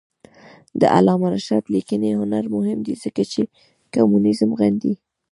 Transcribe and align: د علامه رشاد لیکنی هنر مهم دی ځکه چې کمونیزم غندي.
د 0.79 0.81
علامه 0.95 1.27
رشاد 1.35 1.63
لیکنی 1.75 2.09
هنر 2.19 2.43
مهم 2.55 2.79
دی 2.85 2.93
ځکه 3.03 3.21
چې 3.31 3.41
کمونیزم 3.93 4.49
غندي. 4.59 4.93